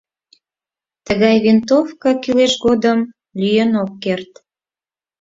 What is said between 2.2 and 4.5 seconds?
кӱлеш годым лӱен ок керт.